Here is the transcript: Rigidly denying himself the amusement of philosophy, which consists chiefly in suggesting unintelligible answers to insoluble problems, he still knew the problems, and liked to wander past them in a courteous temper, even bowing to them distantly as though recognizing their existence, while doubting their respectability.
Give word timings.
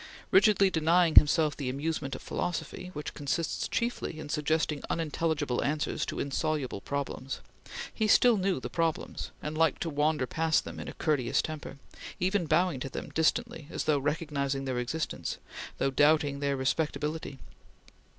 Rigidly 0.31 0.71
denying 0.71 1.13
himself 1.13 1.55
the 1.55 1.69
amusement 1.69 2.15
of 2.15 2.23
philosophy, 2.23 2.89
which 2.95 3.13
consists 3.13 3.67
chiefly 3.67 4.17
in 4.17 4.29
suggesting 4.29 4.81
unintelligible 4.89 5.63
answers 5.63 6.07
to 6.07 6.19
insoluble 6.19 6.81
problems, 6.81 7.39
he 7.93 8.07
still 8.07 8.35
knew 8.37 8.59
the 8.59 8.67
problems, 8.67 9.29
and 9.43 9.55
liked 9.55 9.79
to 9.83 9.91
wander 9.91 10.25
past 10.25 10.65
them 10.65 10.79
in 10.79 10.87
a 10.87 10.93
courteous 10.93 11.43
temper, 11.43 11.77
even 12.19 12.47
bowing 12.47 12.79
to 12.79 12.89
them 12.89 13.11
distantly 13.11 13.67
as 13.69 13.83
though 13.83 13.99
recognizing 13.99 14.65
their 14.65 14.79
existence, 14.79 15.37
while 15.77 15.91
doubting 15.91 16.39
their 16.39 16.57
respectability. 16.57 17.37